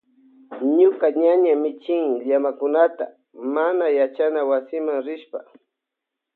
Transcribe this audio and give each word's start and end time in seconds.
Ñuka 0.77 1.07
ñaña 1.21 1.53
michin 1.63 2.07
llamakunata 2.27 3.05
mana 3.53 3.85
yachana 3.97 4.41
wasima 4.49 4.93
rishpa. 5.05 5.39